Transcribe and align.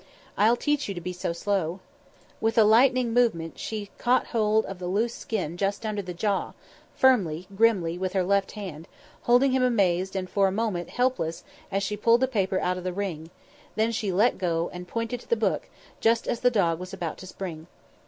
I'll 0.35 0.55
teach 0.55 0.89
you 0.89 0.95
to 0.95 0.99
be 0.99 1.13
so 1.13 1.31
slow." 1.31 1.79
With 2.39 2.55
a 2.55 2.61
sudden 2.61 2.71
lightning 2.71 3.13
movement 3.13 3.59
she 3.59 3.91
caught 3.99 4.25
hold 4.33 4.65
of 4.65 4.79
the 4.79 4.87
loose 4.87 5.13
skin 5.13 5.57
just 5.57 5.85
under 5.85 6.01
the 6.01 6.11
jaw, 6.11 6.53
firmly, 6.95 7.45
grimly, 7.55 7.99
with 7.99 8.13
her 8.13 8.23
left 8.23 8.53
hand, 8.53 8.87
holding 9.25 9.51
him 9.51 9.61
amazed 9.61 10.15
and 10.15 10.27
for 10.27 10.47
a 10.47 10.51
moment 10.51 10.89
helpless 10.89 11.43
as 11.71 11.83
she 11.83 11.95
pulled 11.97 12.21
the 12.21 12.27
paper 12.27 12.59
out 12.59 12.79
of 12.79 12.83
the 12.83 12.91
ring; 12.93 13.29
then 13.75 13.91
she 13.91 14.11
let 14.11 14.39
go, 14.39 14.71
and 14.73 14.87
pointed 14.87 15.19
to 15.19 15.27
the 15.29 15.35
book, 15.35 15.69
just 15.99 16.27
as 16.27 16.39
the 16.39 16.49
dog 16.49 16.79
was 16.79 16.93
about 16.93 17.19
to 17.19 17.27
spring. 17.27 17.67